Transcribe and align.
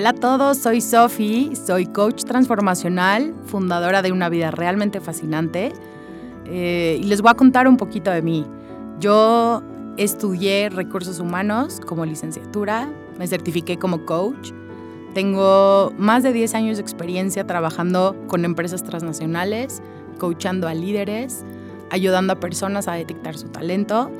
Hola 0.00 0.10
a 0.10 0.14
todos, 0.14 0.56
soy 0.56 0.80
Sofi, 0.80 1.54
soy 1.54 1.84
coach 1.84 2.24
transformacional, 2.24 3.34
fundadora 3.44 4.00
de 4.00 4.12
Una 4.12 4.30
Vida 4.30 4.50
Realmente 4.50 4.98
Fascinante 4.98 5.74
eh, 6.46 6.98
y 6.98 7.04
les 7.04 7.20
voy 7.20 7.30
a 7.30 7.34
contar 7.34 7.68
un 7.68 7.76
poquito 7.76 8.10
de 8.10 8.22
mí. 8.22 8.46
Yo 8.98 9.62
estudié 9.98 10.70
recursos 10.70 11.20
humanos 11.20 11.82
como 11.86 12.06
licenciatura, 12.06 12.88
me 13.18 13.26
certifiqué 13.26 13.78
como 13.78 14.06
coach, 14.06 14.52
tengo 15.12 15.92
más 15.98 16.22
de 16.22 16.32
10 16.32 16.54
años 16.54 16.78
de 16.78 16.82
experiencia 16.82 17.46
trabajando 17.46 18.16
con 18.26 18.46
empresas 18.46 18.82
transnacionales, 18.82 19.82
coachando 20.18 20.66
a 20.66 20.72
líderes, 20.72 21.44
ayudando 21.90 22.32
a 22.32 22.40
personas 22.40 22.88
a 22.88 22.94
detectar 22.94 23.36
su 23.36 23.50
talento. 23.50 24.10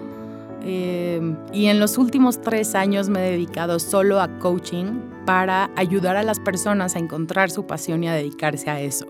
Eh, 0.63 1.21
y 1.53 1.67
en 1.67 1.81
los 1.81 1.99
últimos 1.99 2.41
tres 2.41 2.75
años 2.75 3.09
me 3.09 3.27
he 3.27 3.31
dedicado 3.31 3.79
solo 3.79 4.21
a 4.21 4.29
coaching 4.39 5.01
para 5.25 5.71
ayudar 5.77 6.17
a 6.17 6.23
las 6.23 6.41
personas 6.41 6.97
a 6.97 6.99
encontrar 6.99 7.51
su 7.51 7.67
pasión 7.67 8.05
y 8.05 8.09
a 8.09 8.15
dedicarse 8.15 8.69
a 8.71 8.81
eso. 8.81 9.07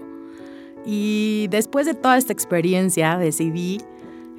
Y 0.85 1.49
después 1.51 1.87
de 1.87 1.95
toda 1.95 2.17
esta 2.17 2.33
experiencia 2.33 3.19
decidí 3.19 3.81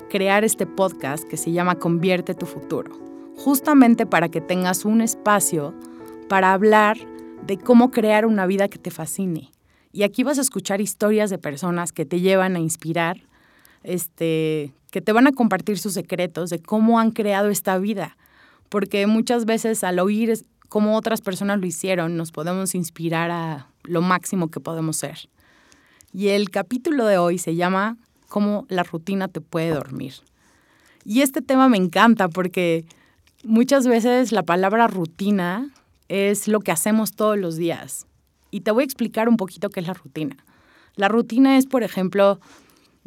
crear 0.09 0.43
este 0.43 0.65
podcast 0.65 1.23
que 1.23 1.37
se 1.37 1.51
llama 1.51 1.75
Convierte 1.75 2.34
tu 2.34 2.45
futuro, 2.45 2.91
justamente 3.37 4.05
para 4.05 4.29
que 4.29 4.41
tengas 4.41 4.85
un 4.85 5.01
espacio 5.01 5.73
para 6.27 6.53
hablar 6.53 6.98
de 7.45 7.57
cómo 7.57 7.91
crear 7.91 8.25
una 8.25 8.45
vida 8.45 8.67
que 8.67 8.77
te 8.77 8.91
fascine. 8.91 9.51
Y 9.93 10.04
aquí 10.04 10.23
vas 10.23 10.37
a 10.37 10.41
escuchar 10.41 10.82
historias 10.82 11.29
de 11.29 11.37
personas 11.37 11.91
que 11.91 12.05
te 12.05 12.21
llevan 12.21 12.55
a 12.55 12.59
inspirar, 12.59 13.21
este, 13.84 14.74
que 14.91 15.01
te 15.01 15.12
van 15.12 15.27
a 15.27 15.32
compartir 15.32 15.79
sus 15.79 15.93
secretos 15.93 16.49
de 16.49 16.60
cómo 16.60 16.99
han 16.99 17.12
creado 17.12 17.49
esta 17.49 17.77
vida. 17.77 18.18
Porque 18.70 19.07
muchas 19.07 19.46
veces 19.46 19.84
al 19.84 19.99
oír 19.99 20.34
cómo 20.70 20.96
otras 20.96 21.21
personas 21.21 21.60
lo 21.60 21.65
hicieron, 21.65 22.15
nos 22.15 22.32
podemos 22.32 22.76
inspirar 22.76 23.32
a 23.32 23.68
lo 23.84 24.01
máximo 24.01 24.49
que 24.49 24.60
podemos 24.60 24.98
ser. 24.98 25.29
Y 26.13 26.29
el 26.29 26.49
capítulo 26.49 27.05
de 27.05 27.18
hoy 27.18 27.38
se 27.38 27.55
llama 27.55 27.98
Cómo 28.27 28.65
la 28.70 28.84
rutina 28.84 29.27
te 29.27 29.41
puede 29.41 29.70
dormir. 29.71 30.13
Y 31.04 31.21
este 31.21 31.41
tema 31.41 31.68
me 31.68 31.77
encanta 31.77 32.29
porque 32.29 32.85
muchas 33.43 33.88
veces 33.88 34.32
la 34.32 34.43
palabra 34.43 34.88
rutina 34.88 35.71
es 36.10 36.48
lo 36.48 36.60
que 36.60 36.71
hacemos 36.71 37.13
todos 37.13 37.38
los 37.38 37.55
días. 37.55 38.05
Y 38.51 38.62
te 38.62 38.71
voy 38.71 38.84
a 38.84 38.85
explicar 38.85 39.29
un 39.29 39.38
poquito 39.38 39.70
qué 39.70 39.79
es 39.79 39.88
la 39.88 39.93
rutina. 39.93 40.38
La 40.95 41.07
rutina 41.07 41.57
es, 41.57 41.66
por 41.66 41.84
ejemplo, 41.84 42.40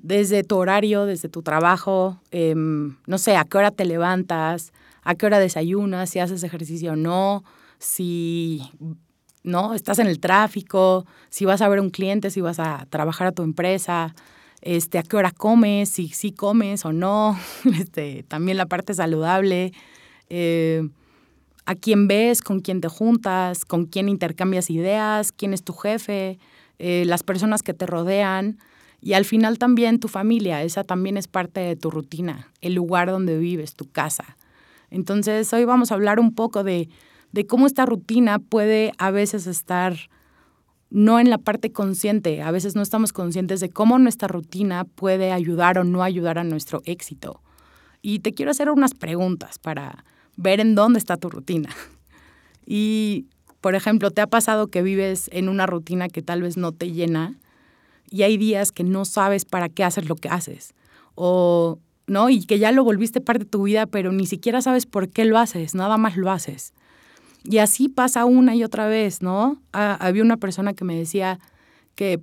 desde 0.04 0.44
tu 0.44 0.58
horario, 0.58 1.06
desde 1.06 1.30
tu 1.30 1.42
trabajo, 1.42 2.20
em, 2.30 2.98
no 3.06 3.16
sé, 3.16 3.36
a 3.36 3.44
qué 3.44 3.56
hora 3.56 3.70
te 3.70 3.86
levantas, 3.86 4.70
a 5.02 5.14
qué 5.14 5.24
hora 5.24 5.38
desayunas, 5.38 6.10
si 6.10 6.18
haces 6.18 6.42
ejercicio 6.42 6.92
o 6.92 6.96
no, 6.96 7.42
si 7.78 8.60
no 9.44 9.72
estás 9.72 9.98
en 10.00 10.06
el 10.06 10.20
tráfico, 10.20 11.06
si 11.30 11.46
vas 11.46 11.62
a 11.62 11.68
ver 11.68 11.78
a 11.78 11.82
un 11.82 11.88
cliente, 11.88 12.30
si 12.30 12.42
vas 12.42 12.60
a 12.60 12.86
trabajar 12.90 13.28
a 13.28 13.32
tu 13.32 13.42
empresa, 13.42 14.14
este, 14.60 14.98
a 14.98 15.02
qué 15.02 15.16
hora 15.16 15.30
comes, 15.30 15.88
si 15.88 16.08
sí 16.08 16.32
comes 16.32 16.84
o 16.84 16.92
no, 16.92 17.38
este, 17.80 18.24
también 18.24 18.58
la 18.58 18.66
parte 18.66 18.92
saludable, 18.92 19.72
eh, 20.28 20.86
a 21.64 21.74
quién 21.76 22.08
ves, 22.08 22.42
con 22.42 22.60
quién 22.60 22.82
te 22.82 22.88
juntas, 22.88 23.64
con 23.64 23.86
quién 23.86 24.10
intercambias 24.10 24.68
ideas, 24.68 25.32
quién 25.32 25.54
es 25.54 25.64
tu 25.64 25.72
jefe, 25.72 26.38
eh, 26.78 27.04
las 27.06 27.22
personas 27.22 27.62
que 27.62 27.72
te 27.72 27.86
rodean. 27.86 28.58
Y 29.04 29.12
al 29.12 29.26
final 29.26 29.58
también 29.58 30.00
tu 30.00 30.08
familia, 30.08 30.62
esa 30.62 30.82
también 30.82 31.18
es 31.18 31.28
parte 31.28 31.60
de 31.60 31.76
tu 31.76 31.90
rutina, 31.90 32.48
el 32.62 32.72
lugar 32.72 33.10
donde 33.10 33.36
vives, 33.36 33.74
tu 33.74 33.86
casa. 33.90 34.38
Entonces, 34.88 35.52
hoy 35.52 35.66
vamos 35.66 35.92
a 35.92 35.94
hablar 35.96 36.18
un 36.18 36.34
poco 36.34 36.64
de, 36.64 36.88
cómo 37.46 37.66
esta 37.66 37.84
rutina 37.84 38.38
puede 38.38 38.92
a 38.96 39.10
veces 39.10 39.46
estar 39.46 39.94
no 40.88 41.20
en 41.20 41.28
la 41.28 41.36
parte 41.36 41.70
consciente, 41.70 42.40
a 42.40 42.50
veces 42.50 42.76
no 42.76 42.80
estamos 42.80 43.12
conscientes 43.12 43.60
de 43.60 43.68
cómo 43.68 43.98
nuestra 43.98 44.26
rutina 44.26 44.84
puede 44.84 45.32
ayudar 45.32 45.76
o 45.76 45.84
no 45.84 46.02
ayudar 46.02 46.38
a 46.38 46.44
nuestro 46.44 46.80
éxito. 46.86 47.42
Y 48.00 48.20
te 48.20 48.32
quiero 48.32 48.52
hacer 48.52 48.70
unas 48.70 48.94
preguntas 48.94 49.58
para 49.58 50.02
ver 50.36 50.60
en 50.60 50.74
dónde 50.74 50.98
está 50.98 51.18
tu 51.18 51.28
rutina. 51.28 51.68
Y, 52.64 53.26
por 53.60 53.74
ejemplo, 53.74 54.10
¿te 54.10 54.22
ha 54.22 54.26
pasado 54.26 54.68
que 54.68 54.80
vives 54.80 55.28
en 55.30 55.50
una 55.50 55.66
rutina 55.66 56.08
que 56.08 56.22
tal 56.22 56.40
vez 56.40 56.56
no 56.56 56.72
te 56.72 56.90
llena 56.92 57.38
y 58.10 58.22
hay 58.22 58.36
días 58.36 58.72
que 58.72 58.84
no 58.84 59.04
sabes 59.04 59.44
para 59.44 59.68
qué 59.68 59.84
haces 59.84 60.08
lo 60.08 60.16
que 60.16 60.28
haces? 60.28 60.74
O 61.14 61.78
¿no? 62.06 62.28
Y 62.30 62.44
que 62.44 62.58
ya 62.58 62.72
lo 62.72 62.84
volviste 62.84 63.20
parte 63.20 63.44
de 63.44 63.50
tu 63.50 63.62
vida, 63.64 63.86
pero 63.86 64.12
ni 64.12 64.26
siquiera 64.26 64.60
sabes 64.62 64.86
por 64.86 65.08
qué 65.08 65.24
lo 65.24 65.38
haces, 65.38 65.74
nada 65.74 65.96
más 65.96 66.16
lo 66.16 66.30
haces. 66.30 66.72
Y 67.44 67.58
así 67.58 67.88
pasa 67.88 68.24
una 68.24 68.54
y 68.54 68.64
otra 68.64 68.86
vez, 68.86 69.22
¿no? 69.22 69.60
había 69.72 70.22
una 70.22 70.38
persona 70.38 70.72
que 70.72 70.84
me 70.84 70.96
decía 70.96 71.38
que 71.94 72.20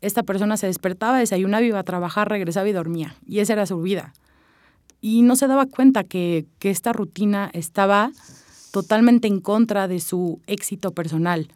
esta 0.00 0.22
persona 0.22 0.56
se 0.56 0.66
despertaba, 0.66 1.18
desayunaba, 1.18 1.64
iba 1.64 1.78
a 1.78 1.84
trabajar, 1.84 2.28
regresaba 2.28 2.68
y 2.68 2.72
dormía. 2.72 3.16
Y 3.26 3.40
esa 3.40 3.54
era 3.54 3.66
su 3.66 3.80
vida. 3.80 4.12
Y 5.00 5.22
no 5.22 5.36
se 5.36 5.46
daba 5.46 5.66
cuenta 5.66 6.04
que, 6.04 6.46
que 6.58 6.70
esta 6.70 6.92
rutina 6.92 7.50
estaba 7.52 8.12
totalmente 8.70 9.26
en 9.26 9.40
contra 9.40 9.88
de 9.88 10.00
su 10.00 10.40
éxito 10.46 10.92
personal. 10.92 11.48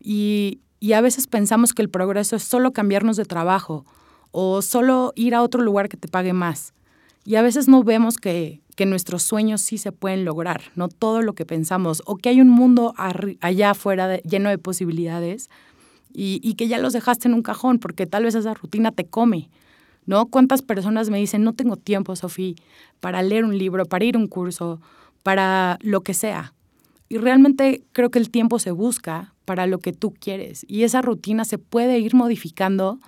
Y, 0.00 0.60
y 0.80 0.92
a 0.92 1.00
veces 1.00 1.26
pensamos 1.26 1.72
que 1.72 1.82
el 1.82 1.88
progreso 1.88 2.36
es 2.36 2.42
solo 2.42 2.72
cambiarnos 2.72 3.16
de 3.16 3.24
trabajo 3.24 3.84
o 4.30 4.60
solo 4.62 5.12
ir 5.16 5.34
a 5.34 5.42
otro 5.42 5.62
lugar 5.62 5.88
que 5.88 5.96
te 5.96 6.08
pague 6.08 6.32
más. 6.32 6.74
Y 7.24 7.36
a 7.36 7.42
veces 7.42 7.68
no 7.68 7.82
vemos 7.82 8.18
que, 8.18 8.60
nuestros 8.86 9.22
sueños 9.22 9.62
sí 9.62 9.78
se 9.78 9.90
pueden 9.90 10.26
lograr, 10.26 10.60
no 10.74 10.88
todo 10.88 11.22
lo 11.22 11.32
que 11.32 11.46
pensamos, 11.46 12.02
o 12.04 12.16
que 12.16 12.28
hay 12.28 12.42
un 12.42 12.50
mundo 12.50 12.92
allá 13.40 13.70
afuera 13.70 14.18
lleno 14.18 14.50
de 14.50 14.58
posibilidades 14.58 15.48
y, 16.12 16.54
que 16.54 16.68
ya 16.68 16.76
los 16.76 16.92
dejaste 16.92 17.26
en 17.26 17.32
un 17.32 17.42
cajón 17.42 17.78
porque 17.78 18.06
tal 18.06 18.24
vez 18.24 18.34
esa 18.34 18.52
rutina 18.52 18.92
te 18.92 19.06
come. 19.06 19.48
¿No? 20.04 20.26
¿Cuántas 20.26 20.62
personas 20.62 21.10
me 21.10 21.18
dicen, 21.18 21.42
no 21.42 21.52
tengo 21.52 21.76
tiempo, 21.76 22.14
Sofía, 22.14 22.54
para 23.00 23.22
leer 23.22 23.44
un 23.44 23.58
libro, 23.58 23.86
para 23.86 24.04
ir 24.04 24.14
a 24.14 24.18
un 24.20 24.28
curso, 24.28 24.80
para 25.24 25.78
lo 25.80 26.02
que 26.02 26.14
sea? 26.14 26.52
Y 27.08 27.18
realmente 27.18 27.82
creo 27.90 28.10
que 28.10 28.20
el 28.20 28.30
tiempo 28.30 28.60
se 28.60 28.70
busca 28.70 29.34
para 29.46 29.66
lo 29.66 29.78
que 29.78 29.94
tú 29.94 30.12
quieres. 30.12 30.66
Y 30.68 30.82
esa 30.82 31.00
rutina 31.00 31.46
se 31.46 31.56
puede 31.56 31.98
ir 31.98 32.14
modificando 32.14 33.00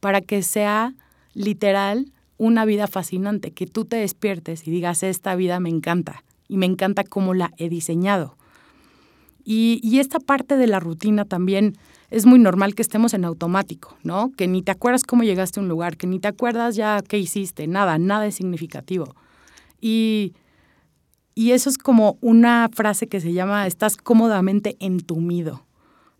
para 0.00 0.22
que 0.22 0.42
sea 0.42 0.94
literal 1.34 2.10
una 2.38 2.64
vida 2.64 2.86
fascinante, 2.86 3.50
que 3.50 3.66
tú 3.66 3.84
te 3.84 3.96
despiertes 3.96 4.66
y 4.66 4.70
digas, 4.70 5.02
esta 5.02 5.34
vida 5.34 5.60
me 5.60 5.68
encanta 5.68 6.24
y 6.48 6.56
me 6.56 6.64
encanta 6.64 7.04
cómo 7.04 7.34
la 7.34 7.52
he 7.58 7.68
diseñado. 7.68 8.38
Y, 9.44 9.98
esta 9.98 10.20
parte 10.20 10.56
de 10.56 10.66
la 10.66 10.80
rutina 10.80 11.24
también 11.24 11.76
es 12.10 12.24
muy 12.24 12.38
normal 12.38 12.74
que 12.74 12.82
estemos 12.82 13.14
en 13.14 13.24
automático, 13.24 13.96
¿no? 14.02 14.32
Que 14.36 14.46
ni 14.46 14.62
te 14.62 14.70
acuerdas 14.70 15.04
cómo 15.04 15.22
llegaste 15.22 15.60
a 15.60 15.62
un 15.62 15.68
lugar, 15.68 15.96
que 15.96 16.06
ni 16.06 16.18
te 16.18 16.28
acuerdas 16.28 16.76
ya 16.76 17.02
qué 17.06 17.18
hiciste, 17.18 17.66
nada, 17.66 17.98
nada 17.98 18.26
es 18.26 18.36
significativo. 18.36 19.14
Y, 19.80 20.34
y 21.34 21.52
eso 21.52 21.68
es 21.70 21.78
como 21.78 22.16
una 22.20 22.68
frase 22.72 23.06
que 23.06 23.20
se 23.20 23.32
llama, 23.32 23.66
estás 23.66 23.96
cómodamente 23.96 24.76
entumido, 24.78 25.64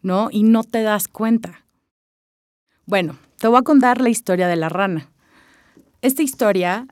¿no? 0.02 0.28
Y 0.30 0.42
no 0.42 0.64
te 0.64 0.82
das 0.82 1.08
cuenta. 1.08 1.64
Bueno, 2.86 3.16
te 3.38 3.48
voy 3.48 3.58
a 3.58 3.62
contar 3.62 4.00
la 4.00 4.08
historia 4.08 4.48
de 4.48 4.56
la 4.56 4.68
rana. 4.68 5.10
Esta 6.02 6.22
historia 6.22 6.86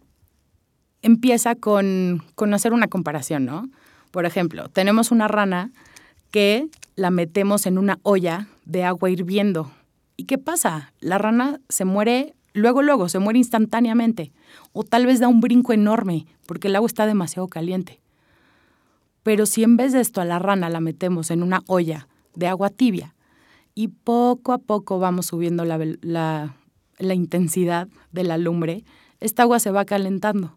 empieza 1.02 1.54
con, 1.54 2.22
con 2.34 2.54
hacer 2.54 2.72
una 2.72 2.88
comparación, 2.88 3.44
¿no? 3.44 3.68
Por 4.10 4.26
ejemplo, 4.26 4.68
tenemos 4.68 5.10
una 5.10 5.28
rana 5.28 5.70
que 6.30 6.68
la 6.96 7.10
metemos 7.10 7.66
en 7.66 7.78
una 7.78 7.98
olla 8.02 8.48
de 8.64 8.84
agua 8.84 9.10
hirviendo. 9.10 9.70
¿Y 10.16 10.24
qué 10.24 10.38
pasa? 10.38 10.92
La 11.00 11.18
rana 11.18 11.60
se 11.68 11.84
muere 11.84 12.34
luego, 12.52 12.82
luego, 12.82 13.08
se 13.08 13.18
muere 13.18 13.38
instantáneamente. 13.38 14.32
O 14.72 14.82
tal 14.82 15.06
vez 15.06 15.20
da 15.20 15.28
un 15.28 15.40
brinco 15.40 15.72
enorme 15.72 16.26
porque 16.46 16.68
el 16.68 16.76
agua 16.76 16.86
está 16.86 17.06
demasiado 17.06 17.48
caliente. 17.48 18.00
Pero 19.22 19.46
si 19.46 19.62
en 19.62 19.76
vez 19.76 19.92
de 19.92 20.00
esto 20.00 20.20
a 20.20 20.24
la 20.24 20.38
rana 20.38 20.70
la 20.70 20.80
metemos 20.80 21.30
en 21.30 21.42
una 21.42 21.62
olla 21.66 22.08
de 22.38 22.46
agua 22.46 22.70
tibia 22.70 23.14
y 23.74 23.88
poco 23.88 24.52
a 24.52 24.58
poco 24.58 24.98
vamos 24.98 25.26
subiendo 25.26 25.64
la, 25.64 25.78
la, 26.02 27.14
intensidad 27.14 27.88
de 28.12 28.24
la 28.24 28.38
lumbre, 28.38 28.84
esta 29.20 29.42
agua 29.42 29.58
se 29.58 29.72
va 29.72 29.84
calentando 29.84 30.56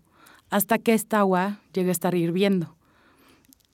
hasta 0.50 0.78
que 0.78 0.94
esta 0.94 1.20
agua 1.20 1.60
llegue 1.74 1.90
a 1.90 1.92
estar 1.92 2.14
hirviendo. 2.14 2.76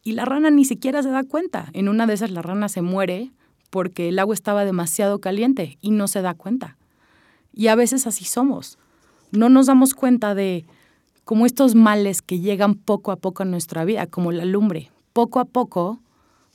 Y 0.03 0.13
la 0.13 0.23
rana 0.23 0.49
ni 0.51 0.63
siquiera 0.63 1.03
se 1.03 1.09
da 1.09 1.23
cuenta. 1.23 1.69
En 1.73 1.89
una 1.89 2.07
de 2.07 2.13
esas 2.13 2.31
la 2.31 2.41
rana 2.41 2.69
se 2.69 2.81
muere 2.81 3.31
porque 3.69 4.09
el 4.09 4.19
agua 4.19 4.33
estaba 4.33 4.63
demasiado 4.63 5.19
caliente 5.19 5.77
y 5.81 5.91
no 5.91 6.07
se 6.07 6.21
da 6.21 6.33
cuenta. 6.33 6.77
Y 7.53 7.67
a 7.67 7.75
veces 7.75 8.07
así 8.07 8.23
somos. 8.23 8.77
No 9.31 9.49
nos 9.49 9.65
damos 9.65 9.93
cuenta 9.93 10.33
de 10.33 10.65
cómo 11.25 11.45
estos 11.45 11.75
males 11.75 12.21
que 12.21 12.39
llegan 12.39 12.75
poco 12.75 13.11
a 13.11 13.17
poco 13.17 13.43
a 13.43 13.45
nuestra 13.45 13.83
vida, 13.83 14.07
como 14.07 14.31
la 14.31 14.45
lumbre. 14.45 14.91
Poco 15.11 15.39
a 15.39 15.45
poco 15.45 15.99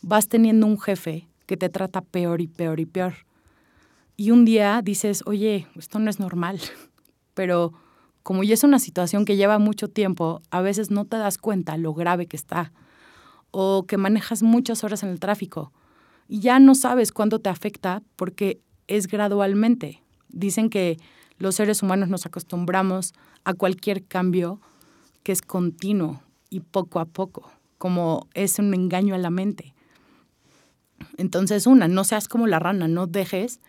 vas 0.03 0.29
teniendo 0.29 0.67
un 0.67 0.79
jefe 0.79 1.29
que 1.47 1.57
te 1.57 1.69
trata 1.69 2.01
peor 2.01 2.41
y 2.41 2.47
peor 2.47 2.81
y 2.81 2.87
peor 2.87 3.15
y 4.17 4.31
un 4.31 4.45
día 4.45 4.83
dices, 4.83 5.23
oye, 5.27 5.67
esto 5.75 5.99
no 5.99 6.11
es 6.11 6.21
normal, 6.21 6.61
pero 7.35 7.73
como 8.23 8.45
ya 8.45 8.55
es 8.55 8.63
una 8.63 8.79
situación 8.79 9.25
que 9.25 9.37
lleva 9.37 9.59
mucho 9.59 9.89
tiempo, 9.89 10.43
a 10.51 10.61
veces 10.61 10.91
no 10.91 11.05
te 11.05 11.17
das 11.17 11.39
cuenta 11.39 11.77
lo 11.77 11.93
grave 11.93 12.27
que 12.27 12.37
está 12.37 12.73
o 13.51 13.85
que 13.85 13.97
manejas 13.97 14.43
muchas 14.43 14.85
horas 14.85 15.03
en 15.03 15.09
el 15.09 15.19
tráfico 15.19 15.73
y 16.29 16.41
ya 16.41 16.61
no 16.61 16.75
sabes 16.75 17.11
cuándo 17.11 17.41
te 17.41 17.49
afecta 17.49 18.03
porque 18.17 18.61
es 18.87 19.09
gradualmente. 19.09 20.03
Dicen 20.29 20.71
que 20.71 20.99
los 21.39 21.57
seres 21.57 21.83
humanos 21.83 22.09
nos 22.09 22.25
acostumbramos 22.25 23.15
a 23.45 23.55
cualquier 23.55 24.05
cambio 24.05 24.61
que 25.25 25.33
es 25.33 25.43
continuo 25.43 26.23
y 26.49 26.61
poco 26.61 27.01
a 27.01 27.07
poco, 27.07 27.51
como 27.79 28.29
es 28.35 28.59
un 28.59 28.73
engaño 28.73 29.15
a 29.15 29.19
la 29.19 29.31
mente. 29.31 29.75
Entonces, 31.17 31.67
una, 31.67 31.89
no 31.89 32.05
seas 32.05 32.29
como 32.29 32.47
la 32.47 32.59
rana, 32.59 32.89
no 32.89 33.07
dejes 33.07 33.61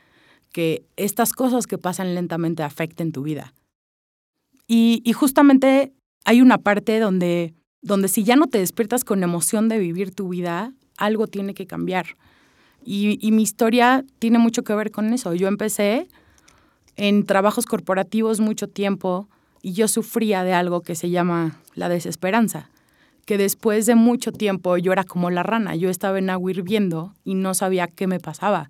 que 0.51 0.85
estas 0.95 1.33
cosas 1.33 1.67
que 1.67 1.77
pasan 1.77 2.15
lentamente 2.15 2.63
afecten 2.63 3.11
tu 3.11 3.23
vida. 3.23 3.53
Y, 4.67 5.11
justamente 5.13 5.93
hay 6.25 6.41
una 6.41 6.57
parte 6.57 6.99
donde, 6.99 7.53
donde 7.81 8.07
si 8.07 8.23
ya 8.23 8.35
no 8.35 8.47
te 8.47 8.59
despiertas 8.59 9.03
con 9.03 9.23
emoción 9.23 9.67
de 9.67 9.77
vivir 9.77 10.15
tu 10.15 10.29
vida, 10.29 10.73
algo 10.97 11.27
tiene 11.27 11.53
que 11.53 11.67
cambiar. 11.67 12.17
Y, 12.85 13.31
mi 13.31 13.43
historia 13.43 14.05
tiene 14.19 14.39
mucho 14.39 14.63
que 14.63 14.73
ver 14.75 14.91
con 14.91 15.13
eso. 15.13 15.33
Yo 15.33 15.47
empecé 15.47 16.07
en 16.95 17.25
trabajos 17.25 17.65
corporativos 17.65 18.39
mucho 18.39 18.67
tiempo 18.67 19.27
y 19.61 19.73
yo 19.73 19.87
sufría 19.87 20.43
de 20.43 20.53
algo 20.53 20.81
que 20.81 20.95
se 20.95 21.09
llama 21.09 21.59
la 21.75 21.89
desesperanza, 21.89 22.69
que 23.25 23.37
después 23.37 23.85
de 23.85 23.95
mucho 23.95 24.31
tiempo 24.31 24.77
yo 24.77 24.91
era 24.91 25.03
como 25.03 25.29
la 25.29 25.43
rana, 25.43 25.75
yo 25.75 25.89
estaba 25.89 26.19
en 26.19 26.29
agua 26.29 26.51
hirviendo 26.51 27.13
y 27.23 27.35
no 27.35 27.53
sabía 27.53 27.87
qué 27.87 28.07
me 28.07 28.19
pasaba. 28.19 28.69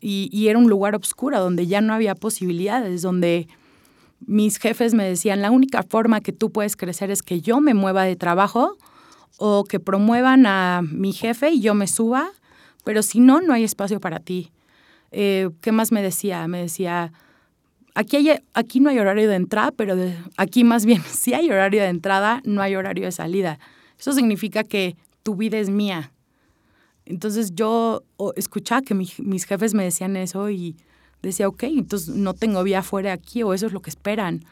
Y, 0.00 0.28
y 0.32 0.48
era 0.48 0.58
un 0.58 0.68
lugar 0.68 0.94
oscuro 0.94 1.40
donde 1.40 1.66
ya 1.66 1.80
no 1.80 1.92
había 1.92 2.14
posibilidades, 2.14 3.02
donde 3.02 3.48
mis 4.26 4.58
jefes 4.58 4.94
me 4.94 5.04
decían, 5.04 5.42
la 5.42 5.50
única 5.50 5.82
forma 5.82 6.20
que 6.20 6.32
tú 6.32 6.50
puedes 6.50 6.76
crecer 6.76 7.10
es 7.10 7.22
que 7.22 7.40
yo 7.40 7.60
me 7.60 7.74
mueva 7.74 8.04
de 8.04 8.16
trabajo 8.16 8.76
o 9.38 9.64
que 9.64 9.80
promuevan 9.80 10.46
a 10.46 10.82
mi 10.82 11.12
jefe 11.12 11.50
y 11.50 11.60
yo 11.60 11.74
me 11.74 11.86
suba, 11.86 12.30
pero 12.84 13.02
si 13.02 13.20
no, 13.20 13.40
no 13.40 13.54
hay 13.54 13.64
espacio 13.64 14.00
para 14.00 14.20
ti. 14.20 14.52
Eh, 15.12 15.50
¿Qué 15.60 15.72
más 15.72 15.92
me 15.92 16.02
decía? 16.02 16.46
Me 16.48 16.60
decía, 16.60 17.12
aquí, 18.00 18.16
hay, 18.16 18.40
aquí 18.54 18.80
no 18.80 18.90
hay 18.90 18.98
horario 18.98 19.28
de 19.28 19.36
entrada, 19.36 19.72
pero 19.72 19.94
aquí 20.36 20.64
más 20.64 20.84
bien 20.84 21.02
si 21.12 21.34
hay 21.34 21.50
horario 21.50 21.82
de 21.82 21.88
entrada, 21.88 22.42
no 22.44 22.62
hay 22.62 22.74
horario 22.74 23.04
de 23.04 23.12
salida. 23.12 23.58
Eso 23.98 24.12
significa 24.12 24.64
que 24.64 24.96
tu 25.22 25.36
vida 25.36 25.58
es 25.58 25.70
mía. 25.70 26.12
Entonces 27.04 27.54
yo 27.54 28.02
escuchaba 28.36 28.82
que 28.82 28.94
mis 28.94 29.44
jefes 29.44 29.74
me 29.74 29.84
decían 29.84 30.16
eso 30.16 30.48
y 30.48 30.76
decía, 31.22 31.48
ok, 31.48 31.64
entonces 31.64 32.08
no 32.08 32.34
tengo 32.34 32.62
vía 32.62 32.82
fuera 32.82 33.12
aquí 33.12 33.42
o 33.42 33.52
eso 33.52 33.66
es 33.66 33.72
lo 33.72 33.80
que 33.80 33.90
esperan. 33.90 34.44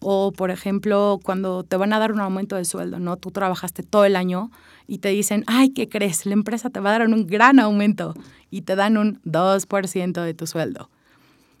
O, 0.00 0.32
por 0.32 0.50
ejemplo, 0.50 1.20
cuando 1.22 1.62
te 1.62 1.76
van 1.76 1.92
a 1.92 1.98
dar 1.98 2.12
un 2.12 2.20
aumento 2.20 2.56
de 2.56 2.64
sueldo, 2.64 2.98
¿no? 2.98 3.16
Tú 3.16 3.30
trabajaste 3.30 3.82
todo 3.82 4.04
el 4.04 4.16
año 4.16 4.50
y 4.86 4.98
te 4.98 5.08
dicen, 5.08 5.44
ay, 5.46 5.70
¿qué 5.70 5.88
crees? 5.88 6.26
La 6.26 6.34
empresa 6.34 6.70
te 6.70 6.80
va 6.80 6.90
a 6.90 6.98
dar 6.98 7.08
un 7.08 7.26
gran 7.26 7.58
aumento 7.58 8.14
y 8.50 8.62
te 8.62 8.76
dan 8.76 8.98
un 8.98 9.20
2% 9.22 10.22
de 10.22 10.34
tu 10.34 10.46
sueldo. 10.46 10.90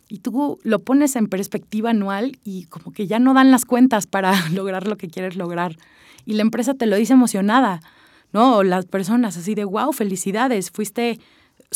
Y 0.08 0.18
tú 0.18 0.58
lo 0.62 0.78
pones 0.80 1.16
en 1.16 1.26
perspectiva 1.26 1.90
anual 1.90 2.38
y 2.44 2.64
como 2.66 2.92
que 2.92 3.06
ya 3.06 3.18
no 3.18 3.34
dan 3.34 3.50
las 3.50 3.64
cuentas 3.64 4.06
para 4.06 4.48
lograr 4.52 4.86
lo 4.86 4.96
que 4.96 5.08
quieres 5.08 5.36
lograr. 5.36 5.76
Y 6.24 6.34
la 6.34 6.42
empresa 6.42 6.74
te 6.74 6.86
lo 6.86 6.96
dice 6.96 7.12
emocionada, 7.12 7.80
¿no? 8.32 8.62
Las 8.62 8.86
personas 8.86 9.36
así 9.36 9.54
de, 9.54 9.64
wow, 9.64 9.92
felicidades, 9.92 10.70
fuiste 10.70 11.18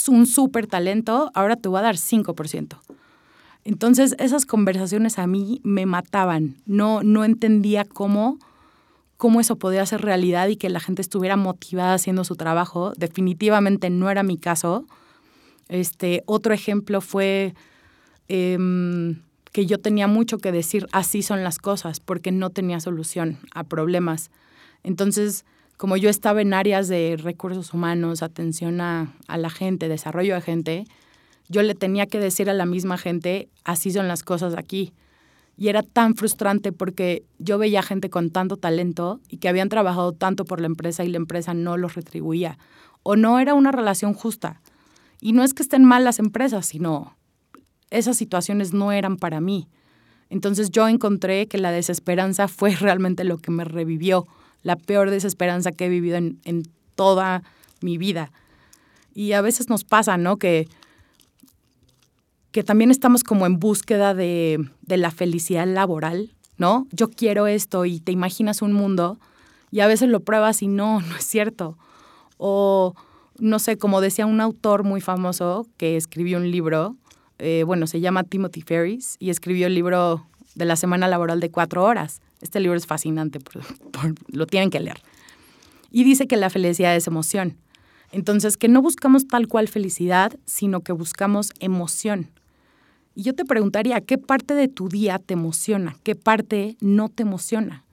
un 0.09 0.27
súper 0.27 0.67
talento, 0.67 1.31
ahora 1.35 1.57
te 1.57 1.69
voy 1.69 1.79
a 1.79 1.83
dar 1.83 1.97
5%. 1.97 2.79
Entonces 3.65 4.15
esas 4.19 4.47
conversaciones 4.47 5.19
a 5.19 5.27
mí 5.27 5.61
me 5.63 5.87
mataban. 5.87 6.57
No, 6.67 7.03
no 7.03 7.25
entendía 7.25 7.85
cómo, 7.85 8.39
cómo 9.17 9.41
eso 9.41 9.57
podía 9.57 9.85
ser 9.87 10.01
realidad 10.01 10.49
y 10.49 10.57
que 10.57 10.71
la 10.71 10.81
gente 10.81 11.03
estuviera 11.03 11.37
motivada 11.37 11.95
haciendo 11.95 12.25
su 12.25 12.37
trabajo. 12.37 12.93
Definitivamente 12.97 13.91
no 13.91 14.11
era 14.11 14.23
mi 14.23 14.39
caso. 14.39 14.87
Este, 15.69 16.23
otro 16.27 16.55
ejemplo 16.55 17.01
fue 17.01 17.55
em, 18.31 19.23
que 19.53 19.67
yo 19.67 19.79
tenía 19.79 20.07
mucho 20.07 20.39
que 20.39 20.53
decir, 20.53 20.87
así 20.93 21.23
son 21.23 21.43
las 21.43 21.59
cosas, 21.59 21.99
porque 21.99 22.31
no 22.31 22.51
tenía 22.51 22.79
solución 22.79 23.39
a 23.53 23.65
problemas. 23.65 24.31
Entonces, 24.85 25.45
como 25.77 25.97
yo 25.97 26.09
estaba 26.09 26.41
en 26.41 26.55
áreas 26.55 26.87
de 26.87 27.17
recursos 27.21 27.75
humanos, 27.75 28.23
atención 28.23 28.81
a, 28.81 29.13
la 29.29 29.51
gente, 29.51 29.89
desarrollo 29.89 30.35
de 30.35 30.41
gente, 30.43 30.85
yo 31.49 31.63
le 31.63 31.75
tenía 31.75 32.07
que 32.07 32.21
decir 32.21 32.49
a 32.49 32.55
la 32.55 32.67
misma 32.67 32.99
gente, 32.99 33.49
así 33.65 33.91
son 33.91 34.07
las 34.07 34.23
cosas 34.23 34.57
aquí. 34.57 34.93
Y 35.57 35.69
era 35.69 35.83
tan 35.83 36.15
frustrante 36.15 36.71
porque 36.71 37.25
yo 37.39 37.59
veía 37.59 37.83
gente 37.83 38.11
con 38.11 38.31
tanto 38.31 38.57
talento 38.57 39.21
y 39.29 39.39
que 39.39 39.49
habían 39.49 39.69
trabajado 39.69 40.13
tanto 40.13 40.45
por 40.45 40.61
la 40.61 40.67
empresa 40.67 41.05
y 41.05 41.09
la 41.09 41.17
empresa 41.17 41.53
no 41.53 41.77
los 41.77 41.97
retribuía. 41.97 42.59
O 43.03 43.17
no 43.17 43.41
era 43.41 43.55
una 43.55 43.73
relación 43.73 44.15
justa. 44.15 44.61
Y 45.21 45.33
no 45.33 45.43
es 45.43 45.53
que 45.53 45.63
estén 45.63 45.85
mal 45.85 46.05
las 46.05 46.19
empresas, 46.21 46.67
sino 46.67 47.17
esas 47.91 48.17
situaciones 48.17 48.73
no 48.73 48.93
eran 48.93 49.17
para 49.17 49.41
mí. 49.41 49.69
Entonces 50.29 50.71
yo 50.71 50.89
encontré 50.89 51.49
que 51.49 51.59
la 51.59 51.73
desesperanza 51.73 52.49
fue 52.49 52.75
realmente 52.75 53.25
lo 53.25 53.39
que 53.39 53.51
me 53.51 53.65
revivió 53.65 54.27
la 54.63 54.77
peor 54.77 55.11
desesperanza 55.11 55.73
que 55.73 55.87
he 55.87 55.89
vivido 55.89 56.17
en, 56.17 56.63
toda 56.95 57.43
mi 57.81 57.97
vida. 57.97 58.31
Y 59.15 59.33
a 59.33 59.41
veces 59.41 59.71
nos 59.71 59.85
pasa, 59.85 60.19
¿no? 60.19 60.37
Que, 60.37 60.69
que 62.53 62.63
también 62.63 62.91
estamos 62.91 63.25
como 63.25 63.47
en 63.47 63.59
búsqueda 63.59 64.13
de, 64.13 64.69
de 64.83 64.97
la 64.99 65.11
felicidad 65.11 65.67
laboral, 65.67 66.35
¿no? 66.59 66.87
Yo 66.93 67.09
quiero 67.09 67.47
esto 67.47 67.87
y 67.87 68.01
te 68.01 68.13
imaginas 68.13 68.61
un 68.61 68.75
mundo 68.75 69.19
y 69.71 69.81
a 69.81 69.87
veces 69.87 70.11
lo 70.11 70.21
pruebas 70.21 70.61
y 70.61 70.69
no, 70.69 71.01
no 71.01 71.17
es 71.17 71.25
cierto. 71.25 71.79
O, 72.37 72.95
no 73.39 73.59
sé, 73.59 73.79
como 73.79 74.03
decía 74.03 74.27
un 74.27 74.43
autor 74.43 74.85
muy 74.85 75.01
famoso 75.01 75.67
que 75.79 75.97
escribió 75.97 76.37
un 76.37 76.51
libro, 76.51 76.97
eh, 77.41 77.65
bueno, 77.65 77.87
se 77.87 78.01
llama 78.01 78.25
Timothy 78.25 78.63
Ferris 78.63 79.17
y 79.19 79.31
escribió 79.31 79.67
el 79.67 79.75
libro 79.75 80.27
de 80.55 80.65
la 80.65 80.77
semana 80.77 81.09
laboral 81.09 81.41
de 81.41 81.51
cuatro 81.51 81.85
horas. 81.85 82.21
Este 82.41 82.61
libro 82.61 82.77
es 82.77 82.87
fascinante, 82.87 83.39
lo 84.29 84.47
tienen 84.47 84.71
que 84.71 84.81
leer. 84.81 85.01
Y 85.91 86.05
dice 86.05 86.27
que 86.27 86.37
la 86.37 86.51
felicidad 86.51 86.95
es 86.95 87.07
emoción. 87.07 87.57
Entonces, 88.13 88.57
que 88.57 88.69
no 88.69 88.83
buscamos 88.83 89.27
tal 89.27 89.49
cual 89.49 89.69
felicidad, 89.69 90.33
sino 90.45 90.81
que 90.81 90.93
buscamos 90.93 91.53
emoción. 91.61 92.31
Y 93.15 93.23
yo 93.23 93.35
te 93.35 93.45
preguntaría, 93.45 94.01
¿qué 94.01 94.19
parte 94.19 94.55
de 94.55 94.69
tu 94.69 94.89
día 94.89 95.19
te 95.19 95.35
emociona? 95.35 95.97
¿Qué 96.03 96.15
parte 96.15 96.77
no 96.81 97.09
te 97.09 97.23
emociona? 97.23 97.85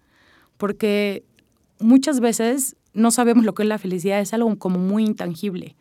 Porque 0.58 1.24
muchas 1.80 2.20
veces 2.20 2.76
no 2.94 3.12
sabemos 3.12 3.46
lo 3.46 3.54
que 3.54 3.64
es 3.64 3.70
la 3.70 3.78
felicidad, 3.78 4.20
es 4.20 4.34
algo 4.34 4.56
como 4.58 4.80
muy 4.80 5.06
intangible. 5.06 5.76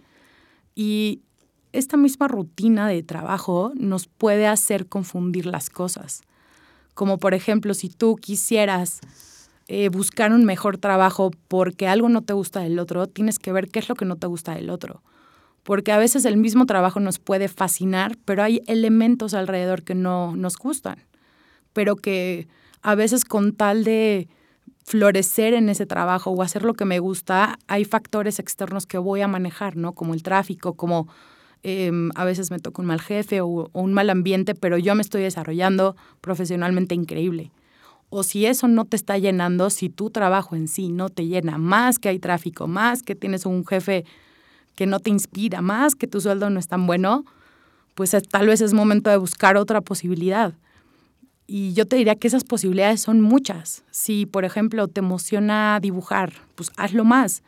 Y 0.74 1.20
esta 1.72 1.96
misma 1.96 2.28
rutina 2.28 2.88
de 2.88 3.02
trabajo 3.02 3.72
nos 3.74 4.06
puede 4.06 4.46
hacer 4.46 4.86
confundir 4.86 5.46
las 5.46 5.70
cosas. 5.70 6.22
Como 6.94 7.18
por 7.18 7.34
ejemplo, 7.34 7.74
si 7.74 7.88
tú 7.88 8.16
quisieras 8.16 9.00
eh, 9.68 9.88
buscar 9.88 10.32
un 10.32 10.44
mejor 10.44 10.78
trabajo 10.78 11.30
porque 11.48 11.88
algo 11.88 12.08
no 12.08 12.22
te 12.22 12.32
gusta 12.32 12.60
del 12.60 12.78
otro, 12.78 13.06
tienes 13.06 13.38
que 13.38 13.52
ver 13.52 13.68
qué 13.68 13.80
es 13.80 13.88
lo 13.88 13.94
que 13.94 14.04
no 14.04 14.16
te 14.16 14.26
gusta 14.26 14.54
del 14.54 14.70
otro. 14.70 15.02
Porque 15.62 15.90
a 15.90 15.98
veces 15.98 16.24
el 16.24 16.36
mismo 16.36 16.66
trabajo 16.66 17.00
nos 17.00 17.18
puede 17.18 17.48
fascinar, 17.48 18.16
pero 18.24 18.44
hay 18.44 18.62
elementos 18.68 19.34
alrededor 19.34 19.82
que 19.82 19.96
no 19.96 20.36
nos 20.36 20.56
gustan. 20.56 21.02
Pero 21.72 21.96
que 21.96 22.46
a 22.82 22.94
veces 22.94 23.24
con 23.24 23.52
tal 23.52 23.82
de 23.82 24.28
florecer 24.84 25.52
en 25.54 25.68
ese 25.68 25.84
trabajo 25.84 26.30
o 26.30 26.42
hacer 26.42 26.64
lo 26.64 26.74
que 26.74 26.84
me 26.84 27.00
gusta, 27.00 27.58
hay 27.66 27.84
factores 27.84 28.38
externos 28.38 28.86
que 28.86 28.98
voy 28.98 29.20
a 29.20 29.28
manejar, 29.28 29.76
¿no? 29.76 29.92
Como 29.92 30.14
el 30.14 30.22
tráfico, 30.22 30.74
como 30.74 31.08
Em, 31.68 32.10
a 32.14 32.24
veces 32.24 32.52
me 32.52 32.60
toca 32.60 32.80
un 32.80 32.86
mal 32.86 33.00
jefe 33.00 33.40
o, 33.40 33.70
un 33.72 33.92
mal 33.92 34.08
ambiente, 34.08 34.54
pero 34.54 34.78
yo 34.78 34.94
me 34.94 35.02
estoy 35.02 35.22
desarrollando 35.22 35.96
profesionalmente 36.20 36.94
increíble. 36.94 37.50
O 38.08 38.22
si 38.22 38.46
eso 38.46 38.68
no 38.68 38.84
te 38.84 38.94
está 38.94 39.18
llenando, 39.18 39.68
si 39.70 39.88
tu 39.88 40.10
trabajo 40.10 40.54
en 40.54 40.68
sí 40.68 40.90
no 40.90 41.08
te 41.08 41.26
llena, 41.26 41.58
más 41.58 41.98
que 41.98 42.08
hay 42.08 42.20
tráfico, 42.20 42.68
más 42.68 43.02
que 43.02 43.16
tienes 43.16 43.46
un 43.46 43.66
jefe 43.66 44.04
que 44.76 44.86
no 44.86 45.00
te 45.00 45.10
inspira, 45.10 45.60
más 45.60 45.96
que 45.96 46.06
tu 46.06 46.20
sueldo 46.20 46.50
no 46.50 46.60
es 46.60 46.68
tan 46.68 46.86
bueno, 46.86 47.24
pues 47.96 48.16
tal 48.30 48.46
vez 48.46 48.60
es 48.60 48.72
momento 48.72 49.10
de 49.10 49.16
buscar 49.16 49.56
otra 49.56 49.80
posibilidad. 49.80 50.54
Y 51.48 51.72
yo 51.72 51.84
te 51.84 51.96
diría 51.96 52.14
que 52.14 52.28
esas 52.28 52.44
posibilidades 52.44 53.00
son 53.00 53.20
muchas. 53.20 53.82
Si, 53.90 54.24
por 54.24 54.44
ejemplo, 54.44 54.86
te 54.86 55.00
emociona 55.00 55.80
dibujar, 55.82 56.32
pues 56.54 56.70
hazlo 56.76 57.04
más. 57.04 57.42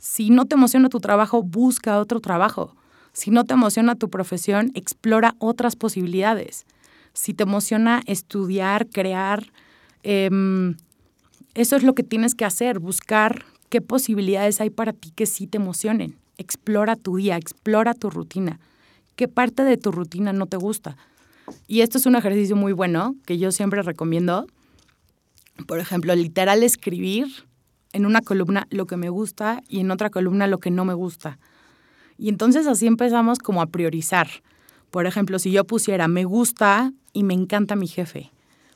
Si 0.00 0.30
no 0.30 0.44
te 0.44 0.56
emociona 0.56 0.88
tu 0.88 0.98
trabajo, 0.98 1.44
busca 1.44 2.00
otro 2.00 2.18
trabajo. 2.18 2.74
Si 3.14 3.30
no 3.30 3.44
te 3.44 3.54
emociona 3.54 3.94
tu 3.94 4.10
profesión, 4.10 4.72
explora 4.74 5.36
otras 5.38 5.76
posibilidades. 5.76 6.66
Si 7.12 7.32
te 7.32 7.44
emociona 7.44 8.02
estudiar, 8.06 8.88
crear, 8.88 9.52
em, 10.02 10.76
eso 11.54 11.76
es 11.76 11.84
lo 11.84 11.94
que 11.94 12.02
tienes 12.02 12.34
que 12.34 12.44
hacer, 12.44 12.80
buscar 12.80 13.44
qué 13.68 13.80
posibilidades 13.80 14.60
hay 14.60 14.70
para 14.70 14.92
ti 14.92 15.12
que 15.12 15.26
sí 15.26 15.46
te 15.46 15.58
emocionen. 15.58 16.18
Explora 16.38 16.96
tu 16.96 17.16
día, 17.16 17.36
explora 17.36 17.94
tu 17.94 18.10
rutina. 18.10 18.58
¿Qué 19.14 19.28
parte 19.28 19.62
de 19.62 19.76
tu 19.76 19.92
rutina 19.92 20.32
no 20.32 20.46
te 20.46 20.56
gusta? 20.56 20.96
Y 21.68 21.82
esto 21.82 21.98
es 21.98 22.06
un 22.06 22.16
ejercicio 22.16 22.56
muy 22.56 22.72
bueno 22.72 23.14
que 23.26 23.38
yo 23.38 23.52
siempre 23.52 23.82
recomiendo. 23.82 24.48
Por 25.68 25.78
ejemplo, 25.78 26.16
literal 26.16 26.64
escribir 26.64 27.28
en 27.92 28.06
una 28.06 28.22
columna 28.22 28.66
lo 28.70 28.86
que 28.86 28.96
me 28.96 29.08
gusta 29.08 29.62
y 29.68 29.78
en 29.78 29.92
otra 29.92 30.10
columna 30.10 30.48
lo 30.48 30.58
que 30.58 30.72
no 30.72 30.84
me 30.84 30.94
gusta 30.94 31.38
Y 32.16 32.28
entonces 32.28 32.66
así 32.66 32.86
empezamos 32.86 33.38
como 33.38 33.62
a 33.62 33.66
priorizar. 33.66 34.28
Por 34.90 35.06
ejemplo, 35.06 35.38
si 35.38 35.50
yo 35.50 35.64
pusiera 35.64 36.08
me 36.08 36.24
gusta 36.24 36.92
y 37.12 37.24
me 37.24 37.34
encanta 37.34 37.76
mi 37.76 37.88
jefe, 37.88 38.30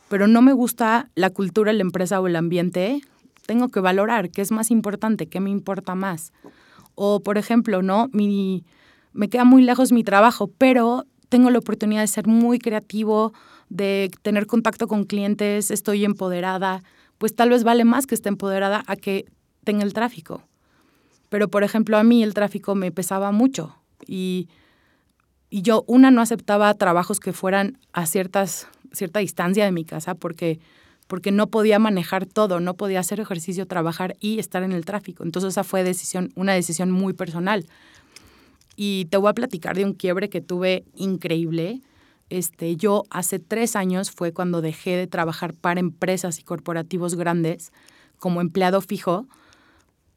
pero 0.09 0.27
no 0.27 0.43
me 0.43 0.53
gusta 0.53 1.11
la 1.15 1.31
cultura, 1.31 1.73
la 1.73 1.83
empresa 1.83 2.21
o 2.21 2.27
el 2.27 2.37
ambiente, 2.37 3.01
tengo 3.47 3.69
que 3.69 3.81
valorar 3.81 4.31
qué 4.31 4.43
es 4.43 4.51
más 4.51 4.71
importante, 4.71 5.27
qué 5.27 5.41
me 5.41 5.51
importa 5.51 5.95
más. 5.95 6.33
O, 6.95 7.21
por 7.21 7.39
ejemplo, 7.39 7.83
¿no? 7.83 8.09
Mi, 8.13 8.65
me 9.13 9.29
queda 9.29 9.45
muy 9.45 9.63
lejos 9.63 9.93
mi 9.93 10.05
trabajo, 10.05 10.51
pero 10.59 11.05
tengo 11.29 11.51
la 11.51 11.59
oportunidad 11.59 12.01
de 12.01 12.07
ser 12.09 12.27
muy 12.27 12.59
creativo, 12.59 13.33
de 13.69 14.11
tener 14.23 14.47
contacto 14.47 14.89
con 14.89 15.05
clientes, 15.05 15.71
estoy 15.71 16.05
empoderada, 16.05 16.83
pues 17.19 17.35
tal 17.35 17.51
vez 17.51 17.65
vale 17.65 17.85
más 17.85 18.07
que 18.07 18.15
esté 18.15 18.29
empoderada 18.29 18.83
a 18.87 18.97
que 18.97 19.27
tenga 19.65 19.85
el 19.85 19.93
tráfico. 19.93 20.43
Pero, 21.29 21.49
por 21.49 21.65
ejemplo, 21.65 21.99
a 21.99 22.03
mí 22.03 22.23
el 22.23 22.35
tráfico 22.35 22.75
me 22.75 22.91
pesaba 22.91 23.33
mucho 23.33 23.77
y, 24.07 24.49
y 25.51 25.63
yo, 25.63 25.85
una, 25.87 26.11
no 26.11 26.21
aceptaba 26.21 26.73
trabajos 26.75 27.21
que 27.21 27.33
fueran 27.33 27.79
a 27.93 28.07
ciertas, 28.07 28.67
cierta 28.93 29.21
distancia 29.21 29.65
de 29.65 29.73
mi 29.73 29.85
casa 29.85 30.15
porque, 30.15 30.59
porque 31.07 31.33
no 31.33 31.49
podía 31.49 31.79
manejar 31.79 32.27
todo, 32.27 32.61
no 32.61 32.75
podía 32.75 33.01
hacer 33.01 33.21
ejercicio, 33.21 33.67
trabajar 33.67 34.17
y 34.21 34.39
estar 34.39 34.63
en 34.63 34.73
el 34.73 34.85
tráfico. 34.85 35.25
Entonces 35.25 35.51
esa 35.51 35.65
fue 35.65 35.85
decisión, 35.85 36.33
una 36.35 36.55
decisión 36.55 36.91
muy 36.91 37.13
personal. 37.13 37.67
Y 38.77 39.07
te 39.07 39.17
voy 39.17 39.29
a 39.31 39.35
platicar 39.35 39.77
de 39.77 39.85
un 39.85 39.93
quiebre 39.93 40.29
que 40.29 40.41
tuve 40.41 40.85
increíble. 40.95 41.81
Este, 42.31 42.77
yo 42.77 43.05
hace 43.11 43.39
tres 43.39 43.75
años 43.75 44.11
fue 44.11 44.33
cuando 44.33 44.61
dejé 44.61 44.97
de 44.97 45.07
trabajar 45.07 45.55
para 45.55 45.81
empresas 45.81 46.39
y 46.39 46.43
corporativos 46.43 47.15
grandes 47.17 47.73
como 48.19 48.41
empleado 48.41 48.81
fijo, 48.81 49.27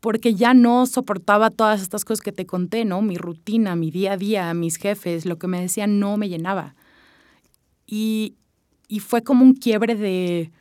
porque 0.02 0.36
ya 0.36 0.54
no 0.54 0.86
soportaba 0.86 1.50
todas 1.50 1.82
estas 1.82 2.04
cosas 2.04 2.22
que 2.22 2.34
te 2.34 2.46
conté, 2.46 2.84
¿no? 2.84 3.02
Mi 3.02 3.18
rutina, 3.18 3.78
mi 3.78 3.90
día 3.90 4.14
a 4.14 4.18
día, 4.18 4.54
mis 4.54 4.76
jefes, 4.76 5.26
lo 5.26 5.38
que 5.38 5.48
me 5.48 5.62
decían 5.62 6.00
no 6.00 6.18
me 6.18 6.28
llenaba. 6.28 6.76
Y, 7.88 8.36
y 8.90 9.00
fue 9.00 9.24
como 9.24 9.46
un 9.46 9.54
quiebre 9.54 9.96
de, 9.96 10.52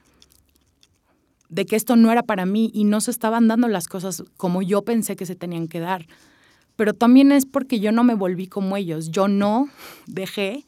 de 1.48 1.66
que 1.66 1.74
esto 1.74 1.96
no 1.96 2.12
era 2.12 2.22
para 2.22 2.46
mí 2.46 2.70
y 2.72 2.84
no 2.84 3.00
se 3.00 3.10
estaban 3.10 3.48
dando 3.48 3.66
las 3.66 3.88
cosas 3.88 4.22
como 4.36 4.62
yo 4.62 4.82
pensé 4.82 5.16
que 5.16 5.26
se 5.26 5.34
tenían 5.34 5.66
que 5.66 5.80
dar 5.80 6.06
pero 6.80 6.94
también 6.94 7.30
es 7.30 7.44
porque 7.44 7.78
yo 7.78 7.92
no 7.92 8.04
me 8.04 8.14
volví 8.14 8.46
como 8.46 8.74
ellos. 8.74 9.10
Yo 9.10 9.28
no 9.28 9.68
dejé, 10.06 10.64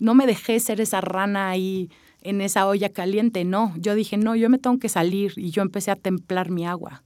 no 0.00 0.12
me 0.12 0.26
dejé 0.26 0.58
ser 0.58 0.80
esa 0.80 1.00
rana 1.00 1.50
ahí 1.50 1.88
en 2.20 2.40
esa 2.40 2.66
olla 2.66 2.88
caliente, 2.88 3.44
no. 3.44 3.72
Yo 3.78 3.94
dije, 3.94 4.16
no, 4.16 4.34
yo 4.34 4.50
me 4.50 4.58
tengo 4.58 4.80
que 4.80 4.88
salir 4.88 5.34
y 5.36 5.52
yo 5.52 5.62
empecé 5.62 5.92
a 5.92 5.94
templar 5.94 6.50
mi 6.50 6.66
agua. 6.66 7.04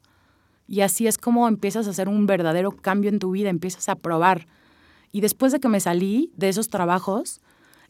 Y 0.71 0.83
así 0.83 1.09
es 1.09 1.19
como 1.19 1.49
empiezas 1.49 1.89
a 1.89 1.91
hacer 1.91 2.09
un 2.09 2.27
verdadero 2.27 2.71
cambio 2.71 3.11
en 3.11 3.19
tu 3.19 3.33
vida, 3.33 3.51
empiezas 3.51 3.89
a 3.89 3.97
probar. 3.97 4.47
Y 5.11 5.21
después 5.21 5.51
de 5.51 5.59
que 5.59 5.69
me 5.69 5.81
salí 5.81 6.31
de 6.37 6.49
esos 6.49 6.69
trabajos, 6.69 7.41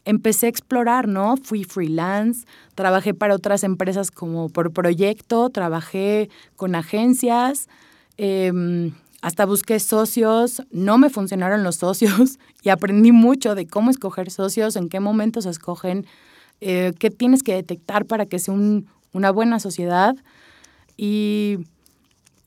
empecé 0.06 0.46
a 0.46 0.48
explorar, 0.48 1.06
¿no? 1.06 1.36
Fui 1.36 1.64
freelance, 1.64 2.46
trabajé 2.74 3.12
para 3.12 3.34
otras 3.34 3.64
empresas 3.64 4.10
como 4.10 4.48
por 4.48 4.72
proyecto, 4.72 5.50
trabajé 5.50 6.30
con 6.56 6.74
agencias, 6.74 7.68
eh, 8.16 8.90
hasta 9.20 9.44
busqué 9.44 9.78
socios, 9.78 10.62
no 10.70 10.96
me 10.96 11.10
funcionaron 11.10 11.62
los 11.62 11.76
socios 11.76 12.38
y 12.62 12.70
aprendí 12.70 13.12
mucho 13.12 13.54
de 13.54 13.66
cómo 13.66 13.90
escoger 13.90 14.30
socios, 14.30 14.76
en 14.76 14.88
qué 14.88 15.00
momentos 15.00 15.44
escogen, 15.44 16.06
eh, 16.62 16.94
qué 16.98 17.10
tienes 17.10 17.42
que 17.42 17.52
detectar 17.52 18.06
para 18.06 18.24
que 18.24 18.38
sea 18.38 18.54
una 19.12 19.30
buena 19.30 19.60
sociedad. 19.60 20.16
Y, 20.96 21.58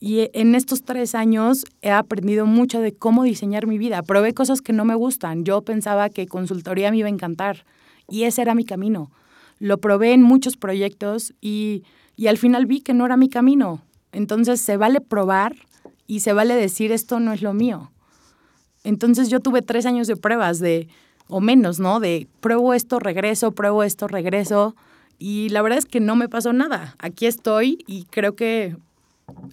y 0.04 0.28
en 0.34 0.54
estos 0.54 0.82
tres 0.82 1.14
años 1.14 1.64
he 1.80 1.90
aprendido 1.90 2.44
mucho 2.44 2.82
de 2.82 2.92
cómo 2.92 3.22
diseñar 3.22 3.66
mi 3.66 3.78
vida. 3.78 4.02
Probé 4.02 4.34
cosas 4.34 4.60
que 4.60 4.74
no 4.74 4.84
me 4.84 4.94
gustan. 4.94 5.46
Yo 5.46 5.62
pensaba 5.62 6.10
que 6.10 6.26
consultoría 6.26 6.90
me 6.90 6.98
iba 6.98 7.06
a 7.06 7.10
encantar 7.10 7.64
y 8.10 8.24
ese 8.24 8.42
era 8.42 8.54
mi 8.54 8.66
camino. 8.66 9.10
Lo 9.60 9.78
probé 9.78 10.12
en 10.12 10.20
muchos 10.20 10.58
proyectos 10.58 11.32
y, 11.40 11.84
y 12.16 12.26
al 12.26 12.36
final 12.36 12.66
vi 12.66 12.82
que 12.82 12.92
no 12.92 13.06
era 13.06 13.16
mi 13.16 13.30
camino. 13.30 13.80
Entonces 14.12 14.60
se 14.60 14.76
vale 14.76 15.00
probar 15.00 15.56
y 16.06 16.20
se 16.20 16.34
vale 16.34 16.54
decir 16.54 16.92
esto 16.92 17.18
no 17.18 17.32
es 17.32 17.40
lo 17.40 17.54
mío. 17.54 17.90
Entonces 18.82 19.30
yo 19.30 19.40
tuve 19.40 19.62
tres 19.62 19.86
años 19.86 20.06
de 20.06 20.16
pruebas 20.16 20.58
de, 20.58 20.86
o 21.28 21.40
menos, 21.40 21.80
¿no? 21.80 21.98
De 21.98 22.28
pruebo 22.42 22.74
esto, 22.74 22.98
regreso, 22.98 23.52
pruebo 23.52 23.82
esto, 23.82 24.06
regreso. 24.06 24.76
Y 25.18 25.48
la 25.48 25.62
verdad 25.62 25.78
es 25.78 25.86
que 25.86 26.00
no 26.00 26.14
me 26.14 26.28
pasó 26.28 26.52
nada. 26.52 26.94
Aquí 26.98 27.24
estoy 27.24 27.82
y 27.86 28.04
creo 28.10 28.36
que 28.36 28.76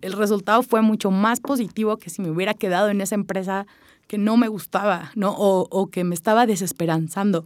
el 0.01 0.13
resultado 0.13 0.63
fue 0.63 0.81
mucho 0.81 1.11
más 1.11 1.39
positivo 1.39 1.97
que 1.97 2.09
si 2.09 2.21
me 2.21 2.29
hubiera 2.29 2.53
quedado 2.53 2.89
en 2.89 3.01
esa 3.01 3.15
empresa 3.15 3.65
que 4.07 4.17
no 4.17 4.37
me 4.37 4.47
gustaba, 4.47 5.11
¿no? 5.15 5.31
O, 5.37 5.67
o 5.69 5.87
que 5.87 6.03
me 6.03 6.15
estaba 6.15 6.45
desesperanzando. 6.45 7.45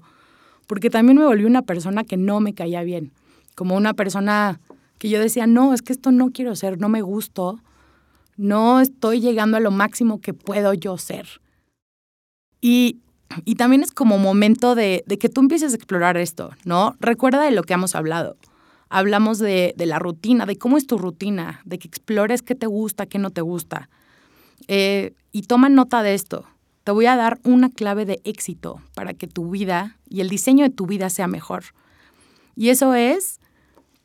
Porque 0.68 0.90
también 0.90 1.18
me 1.18 1.26
volví 1.26 1.46
una 1.46 1.62
persona 1.62 2.04
que 2.04 2.18
no 2.18 2.40
me 2.40 2.54
caía 2.54 2.84
bien. 2.84 3.12
Como 3.56 3.76
una 3.76 3.94
persona 3.94 4.60
que 4.98 5.10
yo 5.10 5.20
decía, 5.20 5.46
no, 5.46 5.74
es 5.74 5.82
que 5.82 5.94
esto 5.94 6.12
no 6.12 6.32
quiero 6.32 6.56
ser, 6.56 6.80
no 6.80 6.90
me 6.90 7.02
gustó 7.02 7.60
no 8.38 8.80
estoy 8.80 9.22
llegando 9.22 9.58
a 9.58 9.62
lo 9.62 9.72
máximo 9.72 10.20
que 10.20 10.34
puedo 10.34 10.74
yo 10.74 10.98
ser. 10.98 11.42
Y, 12.62 13.00
también 13.58 13.84
es 13.84 13.92
como 13.92 14.18
momento 14.18 14.76
de, 14.76 15.04
que 15.20 15.30
tú 15.30 15.42
empieces 15.42 15.74
a 15.74 15.76
explorar 15.76 16.18
esto, 16.18 16.52
¿no? 16.64 16.96
Recuerda 17.00 17.42
de 17.42 17.52
lo 17.52 17.64
que 17.64 17.74
hemos 17.74 17.96
hablado. 17.96 18.38
Hablamos 18.96 19.40
de, 19.40 19.74
la 19.78 20.00
rutina, 20.00 20.46
de 20.46 20.58
cómo 20.58 20.78
es 20.78 20.88
tu 20.88 20.98
rutina, 20.98 21.62
de 21.66 21.80
que 21.80 21.88
explores 21.88 22.42
qué 22.42 22.56
te 22.56 22.68
gusta, 22.68 23.06
qué 23.06 23.20
no 23.20 23.30
te 23.30 23.42
gusta. 23.42 23.90
Eh, 24.68 25.14
y 25.32 25.44
toma 25.44 25.70
nota 25.70 26.02
de 26.02 26.14
esto. 26.14 26.46
Te 26.84 26.92
voy 26.92 27.08
a 27.08 27.16
dar 27.16 27.40
una 27.44 27.70
clave 27.70 28.06
de 28.06 28.22
éxito 28.24 28.82
para 28.94 29.14
que 29.14 29.28
tu 29.28 29.50
vida 29.50 29.98
y 30.08 30.22
el 30.22 30.30
diseño 30.30 30.64
de 30.64 30.70
tu 30.70 30.86
vida 30.86 31.10
sea 31.10 31.28
mejor. 31.28 31.64
Y 32.56 32.70
eso 32.70 32.94
es 32.94 33.40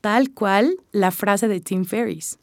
tal 0.01 0.31
cual 0.31 0.77
la 0.93 1.11
frase 1.11 1.47
de 1.47 1.61
Tim 1.61 1.85
Ferriss, 1.85 2.39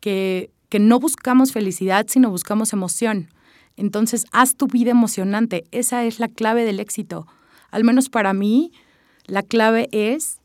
que 0.00 0.50
que 0.68 0.78
no 0.78 0.98
buscamos 0.98 1.52
felicidad, 1.52 2.06
sino 2.08 2.30
buscamos 2.30 2.72
emoción. 2.72 3.30
Entonces, 3.76 4.24
haz 4.32 4.56
tu 4.56 4.66
vida 4.66 4.90
emocionante. 4.90 5.64
Esa 5.70 6.04
es 6.04 6.18
la 6.18 6.28
clave 6.28 6.64
del 6.64 6.80
éxito. 6.80 7.26
Al 7.70 7.84
menos 7.84 8.08
para 8.08 8.32
mí, 8.32 8.72
la 9.26 9.42
clave 9.42 9.88
es 9.92 10.40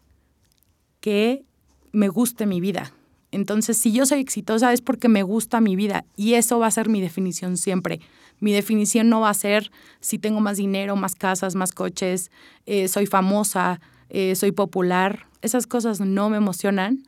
que 1.02 1.44
me 1.92 2.08
guste 2.08 2.46
mi 2.46 2.62
vida. 2.62 2.94
Entonces, 3.32 3.78
si 3.78 3.92
yo 3.92 4.06
soy 4.06 4.20
exitosa 4.20 4.72
es 4.72 4.82
porque 4.82 5.10
me 5.10 5.24
gusta 5.24 5.60
mi 5.60 5.76
vida 5.76 6.06
y 6.16 6.36
eso 6.36 6.60
va 6.60 6.68
a 6.68 6.72
ser 6.72 6.88
mi 6.88 7.02
definición 7.02 7.58
siempre. 7.58 8.00
Mi 8.40 8.54
definición 8.54 9.10
no 9.10 9.20
va 9.20 9.30
a 9.30 9.34
ser 9.34 9.70
si 10.00 10.18
tengo 10.18 10.40
más 10.40 10.56
dinero, 10.56 10.96
más 10.96 11.16
casas, 11.16 11.56
más 11.56 11.74
coches, 11.74 12.32
eh, 12.66 12.88
soy 12.88 13.06
famosa, 13.06 13.82
eh, 14.10 14.36
soy 14.36 14.54
popular. 14.54 15.28
Esas 15.42 15.68
cosas 15.68 16.00
no 16.00 16.30
me 16.30 16.38
emocionan 16.38 17.04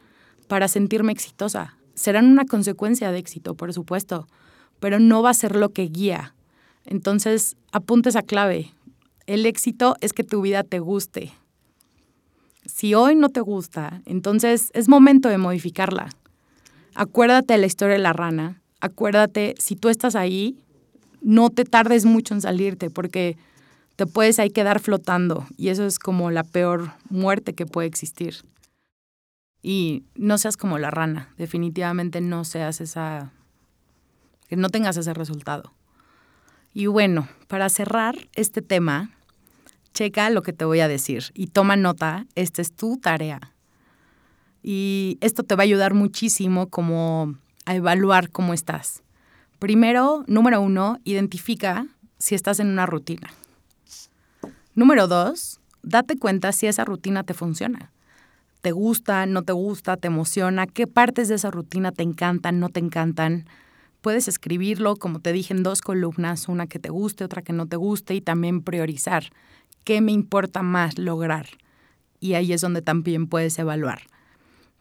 para 0.48 0.68
sentirme 0.68 1.14
exitosa 1.14 1.78
serán 1.96 2.28
una 2.28 2.46
consecuencia 2.46 3.12
de 3.12 3.20
éxito, 3.20 3.56
por 3.56 3.74
supuesto, 3.74 4.28
pero 4.80 5.00
no 5.00 5.22
va 5.22 5.30
a 5.30 5.36
ser 5.36 5.56
lo 5.56 5.70
que 5.70 5.84
guía. 5.84 6.36
Entonces, 6.86 7.56
apunte 7.72 8.10
esa 8.10 8.22
clave. 8.22 8.74
El 9.26 9.46
éxito 9.46 9.96
es 10.02 10.14
que 10.14 10.24
tu 10.24 10.42
vida 10.42 10.64
te 10.64 10.80
guste. 10.80 11.32
Si 12.66 12.94
hoy 12.94 13.16
no 13.16 13.30
te 13.30 13.42
gusta, 13.42 14.02
entonces 14.06 14.70
es 14.74 14.88
momento 14.88 15.30
de 15.30 15.38
modificarla. 15.38 16.10
Acuérdate 16.96 17.54
de 17.54 17.60
la 17.60 17.66
historia 17.66 17.96
de 17.96 18.02
la 18.02 18.14
rana. 18.14 18.62
Acuérdate, 18.80 19.56
si 19.58 19.76
tú 19.76 19.90
estás 19.90 20.16
ahí, 20.16 20.58
no 21.22 21.50
te 21.50 21.66
tardes 21.66 22.06
mucho 22.06 22.34
en 22.34 22.42
salirte 22.42 22.90
porque 22.90 23.38
te 23.96 24.06
puedes 24.06 24.40
ahí 24.40 24.50
quedar 24.50 24.80
flotando 24.80 25.46
y 25.58 25.70
eso 25.70 25.86
es 25.86 26.00
como 26.00 26.32
la 26.32 26.44
peor 26.44 26.92
muerte 27.10 27.54
que 27.54 27.66
puede 27.66 27.88
existir. 27.88 28.36
Y 29.62 30.04
no 30.16 30.38
seas 30.38 30.58
como 30.58 30.78
la 30.78 30.92
rana, 30.92 31.34
definitivamente 31.38 32.20
no 32.20 32.44
seas 32.44 32.82
esa, 32.82 33.32
que 34.50 34.58
no 34.58 34.70
tengas 34.70 34.98
ese 34.98 35.14
resultado. 35.14 35.72
Y 36.74 36.88
bueno, 36.88 37.28
para 37.48 37.70
cerrar 37.70 38.16
este 38.34 38.62
tema, 38.62 39.12
checa 39.94 40.30
lo 40.30 40.42
que 40.42 40.54
te 40.54 40.66
voy 40.66 40.80
a 40.80 40.88
decir 40.88 41.32
y 41.34 41.48
toma 41.48 41.76
nota, 41.76 42.26
esta 42.36 42.62
es 42.62 42.72
tu 42.72 42.98
tarea. 42.98 43.40
Y 44.62 45.18
esto 45.22 45.44
te 45.44 45.56
va 45.56 45.64
a 45.64 45.66
ayudar 45.66 45.94
muchísimo 45.94 46.68
como 46.68 47.36
a 47.66 47.76
evaluar 47.76 48.30
cómo 48.30 48.54
estás. 48.54 49.04
Primero, 49.60 50.24
número 50.28 50.62
uno, 50.62 51.00
identifica 51.04 51.88
si 52.18 52.36
estás 52.36 52.60
en 52.60 52.68
una 52.68 52.86
rutina. 52.86 53.34
Número 54.76 55.08
dos, 55.08 55.60
date 55.84 56.18
cuenta 56.18 56.52
si 56.52 56.68
esa 56.68 56.86
rutina 56.86 57.24
te 57.24 57.34
funciona 57.34 57.94
te 58.64 58.72
gusta, 58.72 59.26
no 59.26 59.42
te 59.42 59.52
gusta, 59.52 59.98
te 59.98 60.08
emociona, 60.08 60.68
qué 60.68 60.88
partes 60.88 61.28
de 61.28 61.36
esa 61.36 61.52
rutina 61.52 61.92
te 61.92 62.02
encantan, 62.02 62.62
no 62.62 62.70
te 62.70 62.80
encantan. 62.80 63.46
Puedes 64.00 64.30
escribirlo, 64.30 64.96
como 64.96 65.20
te 65.20 65.34
dije, 65.34 65.54
en 65.54 65.64
dos 65.64 65.82
columnas, 65.82 66.48
una 66.48 66.66
que 66.68 66.80
te 66.80 66.88
guste, 66.88 67.26
otra 67.26 67.42
que 67.42 67.52
no 67.52 67.66
te 67.66 67.76
guste, 67.76 68.16
y 68.16 68.22
también 68.22 68.62
priorizar 68.62 69.26
qué 69.84 70.02
me 70.02 70.12
importa 70.12 70.62
más 70.62 70.98
lograr. 70.98 71.48
Y 72.20 72.34
ahí 72.34 72.54
es 72.54 72.62
donde 72.62 72.82
también 72.82 73.28
puedes 73.28 73.58
evaluar. 73.60 74.04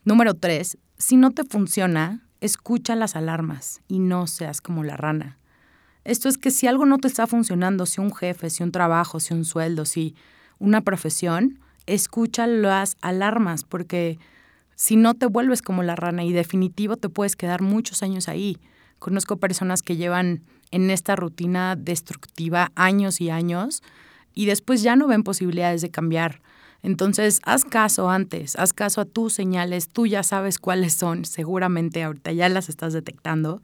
Número 0.04 0.34
tres, 0.34 0.78
si 0.98 1.16
no 1.16 1.30
te 1.30 1.44
funciona, 1.44 2.26
escucha 2.40 2.96
las 2.96 3.16
alarmas 3.16 3.80
y 3.88 3.98
no 3.98 4.26
seas 4.26 4.60
como 4.60 4.84
la 4.84 4.96
rana. 4.96 5.38
Esto 6.04 6.28
es 6.28 6.38
que 6.38 6.50
si 6.50 6.66
algo 6.66 6.86
no 6.86 6.98
te 6.98 7.08
está 7.08 7.26
funcionando, 7.26 7.86
si 7.86 8.00
un 8.00 8.14
jefe, 8.14 8.50
si 8.50 8.62
un 8.62 8.72
trabajo, 8.72 9.20
si 9.20 9.34
un 9.34 9.44
sueldo, 9.44 9.84
si 9.84 10.16
una 10.58 10.80
profesión, 10.80 11.60
escucha 11.86 12.46
las 12.46 12.96
alarmas, 13.00 13.64
porque 13.64 14.18
si 14.74 14.96
no 14.96 15.14
te 15.14 15.26
vuelves 15.26 15.62
como 15.62 15.82
la 15.82 15.94
rana 15.94 16.24
y 16.24 16.32
definitivo 16.32 16.96
te 16.96 17.08
puedes 17.08 17.36
quedar 17.36 17.62
muchos 17.62 18.02
años 18.02 18.28
ahí. 18.28 18.58
Conozco 18.98 19.36
personas 19.36 19.82
que 19.82 19.96
llevan 19.96 20.42
en 20.70 20.90
esta 20.90 21.14
rutina 21.16 21.76
destructiva 21.76 22.72
años 22.74 23.20
y 23.20 23.30
años 23.30 23.82
y 24.34 24.46
después 24.46 24.82
ya 24.82 24.96
no 24.96 25.06
ven 25.06 25.22
posibilidades 25.22 25.82
de 25.82 25.90
cambiar. 25.90 26.40
Entonces, 26.82 27.40
haz 27.44 27.64
caso 27.64 28.10
antes, 28.10 28.56
haz 28.56 28.72
caso 28.72 29.00
a 29.00 29.04
tus 29.04 29.32
señales, 29.32 29.88
tú 29.88 30.06
ya 30.06 30.22
sabes 30.22 30.58
cuáles 30.58 30.94
son, 30.94 31.24
seguramente 31.24 32.02
ahorita 32.02 32.32
ya 32.32 32.48
las 32.48 32.68
estás 32.68 32.92
detectando. 32.92 33.62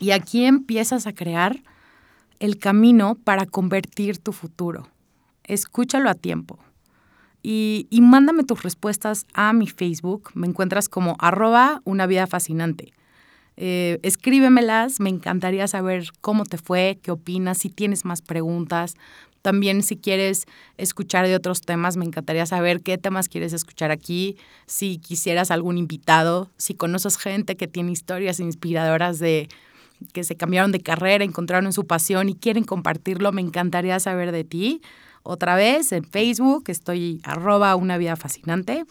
Y 0.00 0.10
aquí 0.10 0.44
empiezas 0.44 1.06
a 1.06 1.14
crear 1.14 1.62
el 2.40 2.58
camino 2.58 3.14
para 3.14 3.46
convertir 3.46 4.18
tu 4.18 4.32
futuro. 4.32 4.88
Escúchalo 5.44 6.10
a 6.10 6.14
tiempo. 6.14 6.58
Y, 7.42 7.86
mándame 8.00 8.42
tus 8.44 8.62
respuestas 8.62 9.26
a 9.34 9.52
mi 9.52 9.66
Facebook. 9.66 10.30
Me 10.34 10.46
encuentras 10.46 10.88
como 10.88 11.16
arroba 11.18 11.82
una 11.84 12.06
vida 12.06 12.26
fascinante. 12.26 12.94
Eh, 13.56 14.00
escríbemelas, 14.02 14.98
me 14.98 15.10
encantaría 15.10 15.68
saber 15.68 16.08
cómo 16.22 16.44
te 16.44 16.56
fue, 16.56 16.98
qué 17.02 17.10
opinas, 17.10 17.58
si 17.58 17.68
tienes 17.68 18.06
más 18.06 18.22
preguntas. 18.22 18.94
También 19.44 19.82
si 19.82 19.98
quieres 19.98 20.46
escuchar 20.78 21.26
de 21.26 21.36
otros 21.36 21.60
temas, 21.60 21.98
me 21.98 22.06
encantaría 22.06 22.46
saber 22.46 22.80
qué 22.80 22.96
temas 22.96 23.28
quieres 23.28 23.52
escuchar 23.52 23.90
aquí, 23.90 24.38
si 24.64 24.96
quisieras 24.96 25.50
algún 25.50 25.76
invitado, 25.76 26.50
si 26.56 26.72
conoces 26.72 27.18
gente 27.18 27.54
que 27.54 27.68
tiene 27.68 27.92
historias 27.92 28.40
inspiradoras 28.40 29.18
de 29.18 29.50
que 30.14 30.24
se 30.24 30.34
cambiaron 30.34 30.72
de 30.72 30.80
carrera, 30.80 31.24
encontraron 31.24 31.74
su 31.74 31.86
pasión 31.86 32.30
y 32.30 32.34
quieren 32.36 32.64
compartirlo, 32.64 33.32
me 33.32 33.42
encantaría 33.42 34.00
saber 34.00 34.32
de 34.32 34.44
ti. 34.44 34.80
Otra 35.22 35.56
vez 35.56 35.92
en 35.92 36.04
Facebook 36.04 36.64
estoy 36.68 37.20
arroba 37.22 37.76
una 37.76 37.98
vida 37.98 38.16
fascinante 38.16 38.86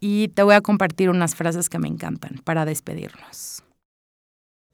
y 0.00 0.26
te 0.34 0.42
voy 0.42 0.56
a 0.56 0.62
compartir 0.62 1.10
unas 1.10 1.36
frases 1.36 1.68
que 1.68 1.78
me 1.78 1.86
encantan 1.86 2.40
para 2.42 2.64
despedirnos. 2.64 3.62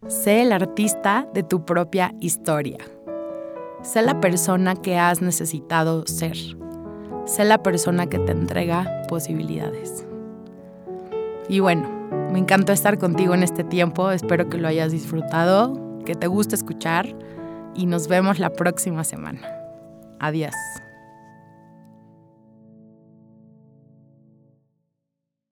Sé 0.09 0.41
el 0.41 0.53
artista 0.53 1.29
de 1.35 1.43
tu 1.43 1.67
propia 1.67 2.15
historia. 2.19 2.79
Sé 3.83 4.01
la 4.03 4.21
persona 4.21 4.77
que 4.77 4.97
has 4.97 5.21
necesitado 5.23 6.07
ser. 6.07 6.37
Sé 7.27 7.45
la 7.45 7.63
persona 7.63 8.07
que 8.07 8.21
te 8.21 8.31
entrega 8.31 9.03
posibilidades. 9.09 10.07
Y 11.49 11.59
bueno, 11.59 11.89
me 12.33 12.39
encantó 12.39 12.73
estar 12.73 12.99
contigo 12.99 13.35
en 13.35 13.43
este 13.43 13.65
tiempo. 13.65 14.13
Espero 14.13 14.49
que 14.49 14.59
lo 14.59 14.69
hayas 14.69 14.93
disfrutado, 14.93 15.99
que 16.07 16.15
te 16.15 16.29
guste 16.29 16.55
escuchar 16.55 17.15
y 17.75 17.87
nos 17.87 18.07
vemos 18.07 18.39
la 18.39 18.51
próxima 18.51 19.03
semana. 19.03 19.41
Adiós. 20.21 20.55